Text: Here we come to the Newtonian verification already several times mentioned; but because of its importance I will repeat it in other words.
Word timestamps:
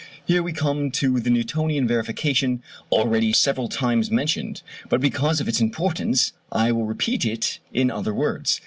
Here 0.25 0.41
we 0.41 0.51
come 0.51 0.89
to 0.93 1.19
the 1.19 1.29
Newtonian 1.29 1.87
verification 1.87 2.63
already 2.91 3.33
several 3.33 3.69
times 3.69 4.09
mentioned; 4.09 4.63
but 4.89 4.99
because 4.99 5.39
of 5.39 5.47
its 5.47 5.61
importance 5.61 6.33
I 6.51 6.71
will 6.71 6.85
repeat 6.85 7.23
it 7.23 7.59
in 7.71 7.91
other 7.91 8.11
words. 8.11 8.59